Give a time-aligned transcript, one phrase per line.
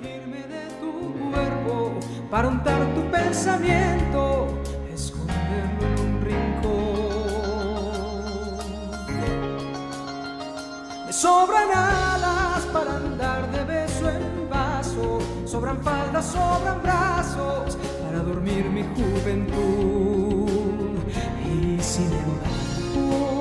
[0.00, 0.92] De tu
[1.30, 1.92] cuerpo
[2.30, 4.48] para untar tu pensamiento,
[4.94, 6.70] esconderlo en un rincón.
[11.04, 18.70] Me sobran alas para andar de beso en vaso, sobran faldas, sobran brazos para dormir
[18.70, 20.48] mi juventud.
[21.44, 23.39] Y sin embargo.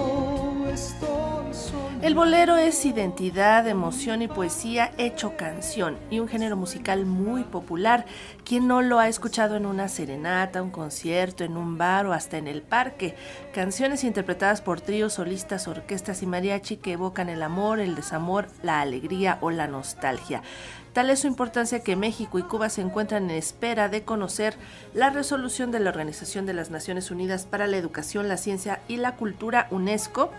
[2.10, 8.08] El bolero es identidad, emoción y poesía hecho canción y un género musical muy popular.
[8.44, 12.40] ¿Quién no lo ha escuchado en una serenata, un concierto, en un bar o hasta
[12.40, 13.16] en el parque?
[13.54, 18.82] Canciones interpretadas por tríos, solistas, orquestas y mariachi que evocan el amor, el desamor, la
[18.82, 20.42] alegría o la nostalgia.
[20.94, 24.56] Tal es su importancia que México y Cuba se encuentran en espera de conocer
[24.96, 28.98] la resolución de la Organización de las Naciones Unidas para la Educación, la Ciencia y
[28.98, 30.32] la Cultura UNESCO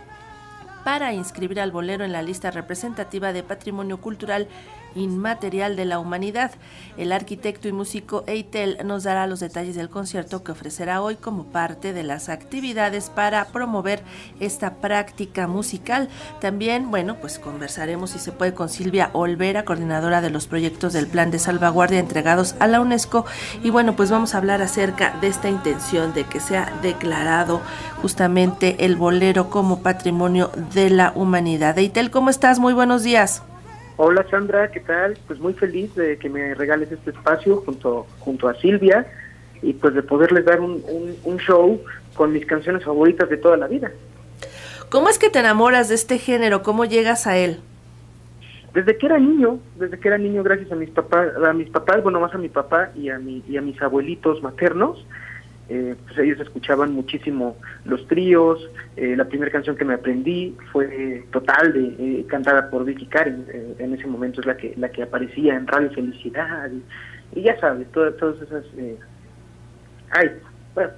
[0.85, 4.49] para inscribir al bolero en la lista representativa de Patrimonio Cultural
[4.95, 6.53] Inmaterial de la Humanidad.
[6.97, 11.45] El arquitecto y músico Eitel nos dará los detalles del concierto que ofrecerá hoy como
[11.45, 14.03] parte de las actividades para promover
[14.41, 16.09] esta práctica musical.
[16.41, 21.07] También, bueno, pues conversaremos si se puede con Silvia Olvera, coordinadora de los proyectos del
[21.07, 23.25] Plan de Salvaguardia entregados a la UNESCO.
[23.63, 27.61] Y bueno, pues vamos a hablar acerca de esta intención de que sea declarado
[28.03, 31.79] justamente el bolero como patrimonio de la humanidad.
[31.79, 32.59] Eitel, ¿cómo estás?
[32.59, 33.43] Muy buenos días.
[34.03, 35.19] Hola Sandra, ¿qué tal?
[35.27, 39.07] Pues muy feliz de que me regales este espacio junto, junto a Silvia
[39.61, 41.79] y pues de poderles dar un, un, un show
[42.15, 43.93] con mis canciones favoritas de toda la vida.
[44.89, 46.63] ¿Cómo es que te enamoras de este género?
[46.63, 47.61] ¿Cómo llegas a él?
[48.73, 52.03] Desde que era niño, desde que era niño, gracias a mis papás, a mis papás,
[52.03, 55.05] bueno, más a mi papá y a, mi, y a mis abuelitos maternos,
[55.71, 58.59] eh, pues ellos escuchaban muchísimo los tríos.
[58.97, 63.47] Eh, la primera canción que me aprendí fue Total, de, eh, cantada por Vicky Karen.
[63.49, 66.69] Eh, en ese momento es la que la que aparecía en Radio Felicidad.
[66.71, 66.83] Y,
[67.39, 68.65] y ya sabes, todas, todas esas...
[68.77, 68.99] eh,
[70.11, 70.31] Ay,
[70.75, 70.91] bueno,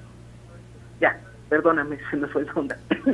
[1.01, 2.79] ya, perdóname, se me fue la onda.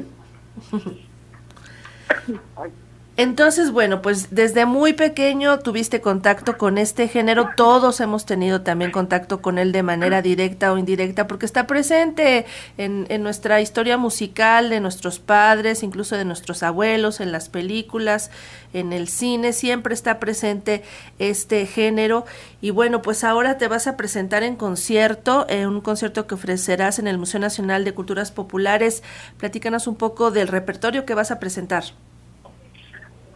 [2.56, 2.70] Ay.
[3.18, 8.92] Entonces, bueno, pues desde muy pequeño tuviste contacto con este género, todos hemos tenido también
[8.92, 12.46] contacto con él de manera directa o indirecta, porque está presente
[12.76, 18.30] en, en, nuestra historia musical de nuestros padres, incluso de nuestros abuelos, en las películas,
[18.72, 20.84] en el cine, siempre está presente
[21.18, 22.24] este género.
[22.60, 27.00] Y bueno, pues ahora te vas a presentar en concierto, en un concierto que ofrecerás
[27.00, 29.02] en el Museo Nacional de Culturas Populares.
[29.38, 31.82] Platícanos un poco del repertorio que vas a presentar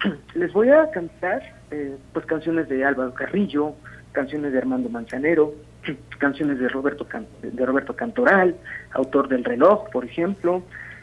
[0.34, 3.74] les voy a cantar eh, pues canciones de Álvaro Carrillo,
[4.12, 5.54] canciones de Armando Manzanero,
[6.18, 8.56] canciones de Roberto Can de Roberto Cantoral,
[8.92, 10.62] autor del reloj, por ejemplo.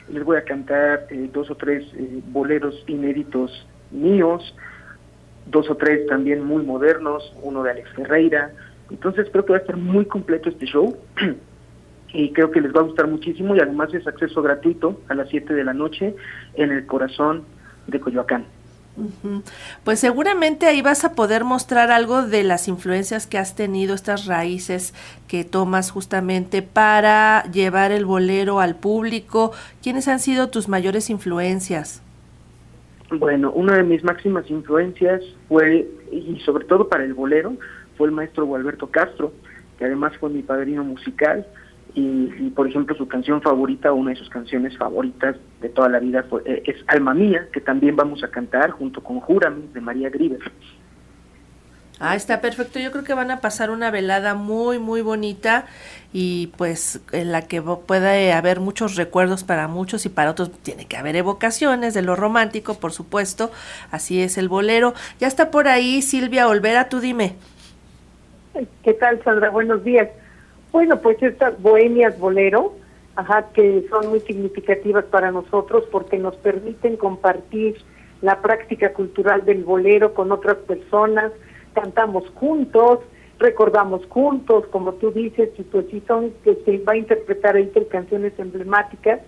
[0.09, 4.55] Les voy a cantar eh, dos o tres eh, boleros inéditos míos,
[5.45, 8.51] dos o tres también muy modernos, uno de Alex Ferreira.
[8.89, 10.97] Entonces creo que va a estar muy completo este show
[12.13, 15.29] y creo que les va a gustar muchísimo y además es acceso gratuito a las
[15.29, 16.15] 7 de la noche
[16.55, 17.43] en el corazón
[17.85, 18.45] de Coyoacán.
[19.83, 24.25] Pues seguramente ahí vas a poder mostrar algo de las influencias que has tenido, estas
[24.25, 24.93] raíces
[25.27, 29.51] que tomas justamente para llevar el bolero al público.
[29.81, 32.01] ¿Quiénes han sido tus mayores influencias?
[33.11, 37.55] Bueno, una de mis máximas influencias fue, y sobre todo para el bolero,
[37.97, 39.33] fue el maestro Gualberto Castro,
[39.77, 41.45] que además fue mi padrino musical.
[41.95, 45.99] Y, y, por ejemplo su canción favorita, una de sus canciones favoritas de toda la
[45.99, 49.81] vida fue, eh, es Alma Mía, que también vamos a cantar junto con Júrame de
[49.81, 50.39] María Griver.
[51.99, 52.79] Ah, está perfecto.
[52.79, 55.65] Yo creo que van a pasar una velada muy, muy bonita
[56.13, 60.85] y pues en la que puede haber muchos recuerdos para muchos y para otros tiene
[60.85, 63.51] que haber evocaciones de lo romántico, por supuesto.
[63.91, 64.93] Así es el bolero.
[65.19, 67.35] Ya está por ahí Silvia Olvera, tú dime.
[68.83, 69.49] ¿Qué tal, Sandra?
[69.49, 70.07] Buenos días.
[70.71, 72.73] Bueno, pues estas bohemias bolero,
[73.15, 77.77] ajá, que son muy significativas para nosotros porque nos permiten compartir
[78.21, 81.31] la práctica cultural del bolero con otras personas,
[81.73, 82.99] cantamos juntos,
[83.39, 87.87] recordamos juntos, como tú dices, y pues sí son que se va a interpretar entre
[87.87, 89.21] canciones emblemáticas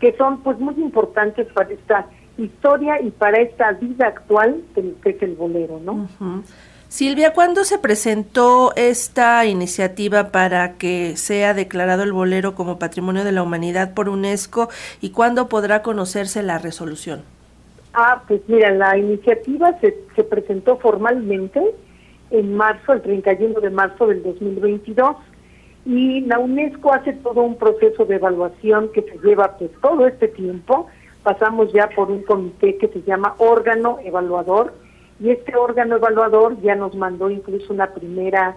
[0.00, 2.06] que son pues muy importantes para esta
[2.38, 6.08] historia y para esta vida actual que es el bolero, ¿no?
[6.18, 6.42] Uh.
[6.90, 13.30] Silvia, ¿cuándo se presentó esta iniciativa para que sea declarado el bolero como Patrimonio de
[13.30, 14.68] la Humanidad por UNESCO
[15.00, 17.22] y cuándo podrá conocerse la resolución?
[17.94, 21.62] Ah, pues mira, la iniciativa se, se presentó formalmente
[22.32, 25.14] en marzo, el 31 de marzo del 2022,
[25.86, 30.26] y la UNESCO hace todo un proceso de evaluación que se lleva pues todo este
[30.26, 30.88] tiempo.
[31.22, 34.74] Pasamos ya por un comité que se llama órgano evaluador,
[35.20, 38.56] Y este órgano evaluador ya nos mandó incluso una primera,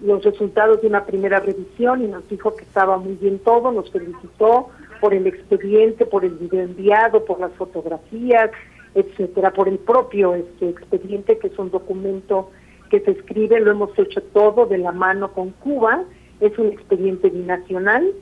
[0.00, 3.90] los resultados de una primera revisión y nos dijo que estaba muy bien todo, nos
[3.90, 4.68] felicitó
[5.00, 8.50] por el expediente, por el video enviado, por las fotografías,
[8.94, 12.50] etcétera, por el propio este expediente que es un documento
[12.90, 16.04] que se escribe, lo hemos hecho todo de la mano con Cuba,
[16.40, 18.12] es un expediente binacional.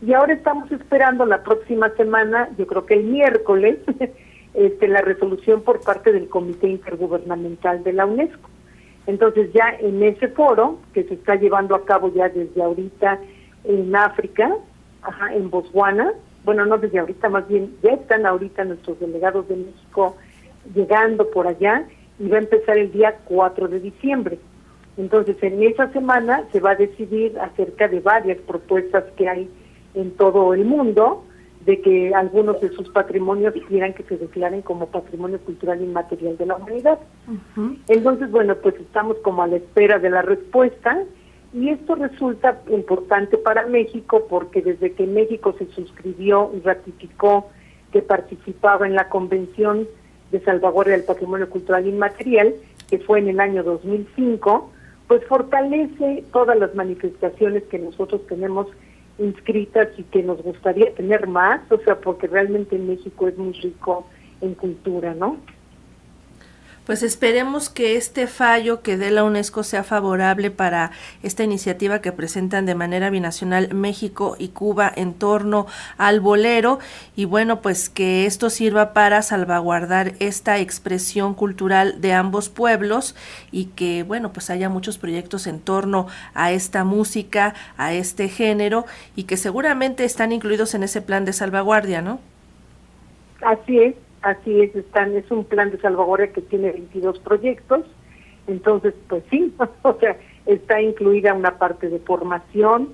[0.00, 3.78] Y ahora estamos esperando la próxima semana, yo creo que el miércoles,
[4.58, 8.50] este, la resolución por parte del Comité Intergubernamental de la UNESCO.
[9.06, 13.20] Entonces ya en ese foro, que se está llevando a cabo ya desde ahorita
[13.62, 14.52] en África,
[15.02, 16.12] ajá, en Botswana,
[16.44, 20.16] bueno, no desde ahorita, más bien ya están ahorita nuestros delegados de México
[20.74, 21.84] llegando por allá
[22.18, 24.38] y va a empezar el día 4 de diciembre.
[24.96, 29.48] Entonces, en esa semana se va a decidir acerca de varias propuestas que hay
[29.94, 31.24] en todo el mundo
[31.68, 36.46] de que algunos de sus patrimonios quieran que se declaren como patrimonio cultural inmaterial de
[36.46, 36.98] la humanidad.
[37.88, 41.04] Entonces, bueno, pues estamos como a la espera de la respuesta
[41.52, 47.50] y esto resulta importante para México porque desde que México se suscribió y ratificó
[47.92, 49.86] que participaba en la Convención
[50.32, 52.54] de Salvaguardia del Patrimonio Cultural Inmaterial,
[52.88, 54.72] que fue en el año 2005,
[55.06, 58.68] pues fortalece todas las manifestaciones que nosotros tenemos
[59.18, 64.06] inscritas y que nos gustaría tener más, o sea, porque realmente México es muy rico
[64.40, 65.38] en cultura, ¿no?
[66.88, 70.90] Pues esperemos que este fallo que dé la UNESCO sea favorable para
[71.22, 75.66] esta iniciativa que presentan de manera binacional México y Cuba en torno
[75.98, 76.78] al bolero
[77.14, 83.14] y bueno, pues que esto sirva para salvaguardar esta expresión cultural de ambos pueblos
[83.52, 88.86] y que bueno, pues haya muchos proyectos en torno a esta música, a este género
[89.14, 92.18] y que seguramente están incluidos en ese plan de salvaguardia, ¿no?
[93.42, 94.07] Así es.
[94.22, 97.84] Así es, están, es un plan de salvaguardia que tiene 22 proyectos,
[98.46, 100.16] entonces pues sí, o sea,
[100.46, 102.88] está incluida una parte de formación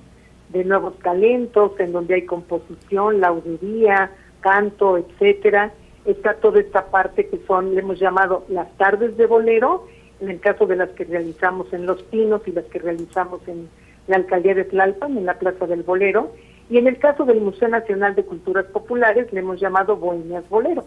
[0.49, 4.11] de nuevos talentos, en donde hay composición, laudería,
[4.41, 5.73] canto, etcétera.
[6.05, 9.87] Está toda esta parte que son, le hemos llamado las tardes de bolero,
[10.19, 13.67] en el caso de las que realizamos en Los Pinos y las que realizamos en
[14.07, 16.31] la alcaldía de Tlalpan, en la Plaza del Bolero,
[16.69, 20.85] y en el caso del Museo Nacional de Culturas Populares le hemos llamado Bohemias Bolero.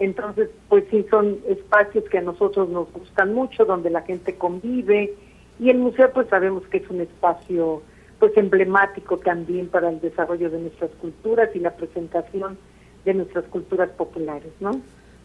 [0.00, 5.14] Entonces, pues sí, son espacios que a nosotros nos gustan mucho, donde la gente convive
[5.60, 7.82] y el museo pues sabemos que es un espacio
[8.18, 12.56] pues emblemático también para el desarrollo de nuestras culturas y la presentación
[13.04, 14.80] de nuestras culturas populares, ¿no?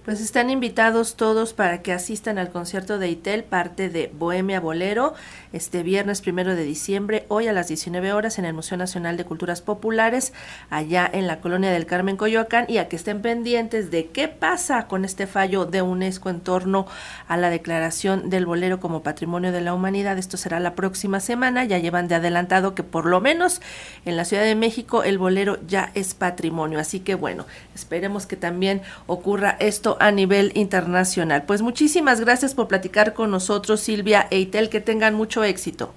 [0.06, 5.16] Pues están invitados todos para que asistan al concierto de ITEL, parte de Bohemia Bolero,
[5.52, 9.26] este viernes primero de diciembre, hoy a las 19 horas en el Museo Nacional de
[9.26, 10.32] Culturas Populares,
[10.70, 14.86] allá en la colonia del Carmen Coyoacán, y a que estén pendientes de qué pasa
[14.86, 16.86] con este fallo de UNESCO en torno
[17.28, 20.20] a la declaración del bolero como patrimonio de la humanidad.
[20.20, 21.66] Esto será la próxima semana.
[21.66, 23.60] Ya llevan de adelantado que por lo menos
[24.06, 26.78] en la Ciudad de México el bolero ya es patrimonio.
[26.78, 31.44] Así que bueno, esperemos que también ocurra esto a nivel internacional.
[31.44, 35.94] Pues muchísimas gracias por platicar con nosotros, Silvia Eitel, que tengan mucho éxito.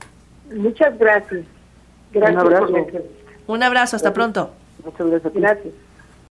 [0.54, 1.44] Muchas gracias.
[2.12, 2.62] Gracias Un abrazo.
[2.64, 3.14] por la entrevista.
[3.46, 4.50] Un abrazo, hasta pronto.
[4.84, 5.32] Muchas.
[5.34, 5.74] Gracias.